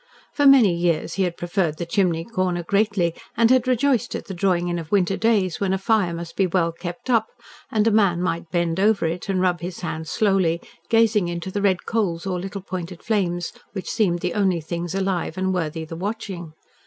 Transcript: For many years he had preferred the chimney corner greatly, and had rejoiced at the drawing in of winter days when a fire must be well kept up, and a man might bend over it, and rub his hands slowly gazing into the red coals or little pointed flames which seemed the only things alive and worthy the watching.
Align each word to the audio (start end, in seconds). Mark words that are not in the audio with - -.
For 0.33 0.47
many 0.47 0.73
years 0.73 1.13
he 1.13 1.21
had 1.25 1.37
preferred 1.37 1.77
the 1.77 1.85
chimney 1.85 2.25
corner 2.25 2.63
greatly, 2.63 3.13
and 3.37 3.51
had 3.51 3.67
rejoiced 3.67 4.15
at 4.15 4.25
the 4.25 4.33
drawing 4.33 4.67
in 4.67 4.79
of 4.79 4.91
winter 4.91 5.15
days 5.15 5.59
when 5.59 5.73
a 5.73 5.77
fire 5.77 6.11
must 6.11 6.35
be 6.35 6.47
well 6.47 6.71
kept 6.71 7.07
up, 7.11 7.27
and 7.69 7.85
a 7.85 7.91
man 7.91 8.19
might 8.19 8.49
bend 8.49 8.79
over 8.79 9.05
it, 9.05 9.29
and 9.29 9.41
rub 9.41 9.59
his 9.59 9.81
hands 9.81 10.09
slowly 10.09 10.59
gazing 10.89 11.27
into 11.27 11.51
the 11.51 11.61
red 11.61 11.85
coals 11.85 12.25
or 12.25 12.39
little 12.39 12.61
pointed 12.61 13.03
flames 13.03 13.53
which 13.73 13.91
seemed 13.91 14.21
the 14.21 14.33
only 14.33 14.59
things 14.59 14.95
alive 14.95 15.37
and 15.37 15.53
worthy 15.53 15.85
the 15.85 15.95
watching. 15.95 16.53